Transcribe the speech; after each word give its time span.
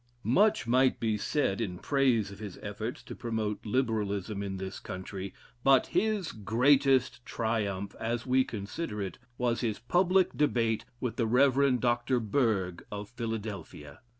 Much 0.23 0.65
might 0.65 0.99
be 0.99 1.15
said 1.15 1.61
in 1.61 1.77
praise 1.77 2.31
of 2.31 2.39
his 2.39 2.57
efforts 2.63 3.03
to 3.03 3.13
promote 3.13 3.63
Liberalism 3.67 4.41
in 4.41 4.57
this 4.57 4.79
country; 4.79 5.31
but 5.63 5.85
his 5.93 6.31
greatest 6.31 7.23
triumph, 7.23 7.93
as 7.99 8.25
we 8.25 8.43
consider 8.43 8.99
it, 8.99 9.19
was 9.37 9.61
his 9.61 9.77
public 9.77 10.35
debate 10.35 10.85
with 10.99 11.17
the 11.17 11.27
Rev. 11.27 11.79
Dr. 11.79 12.19
Berg 12.19 12.83
of 12.91 13.11
Philadelphia. 13.11 13.99